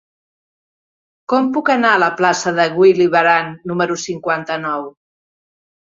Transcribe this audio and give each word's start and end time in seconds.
Com 1.33 1.51
puc 1.57 1.69
anar 1.73 1.91
a 1.97 2.01
la 2.03 2.09
plaça 2.21 2.55
de 2.61 2.67
Willy 2.79 3.07
Brandt 3.17 3.69
número 3.73 3.99
cinquanta-nou? 4.07 4.93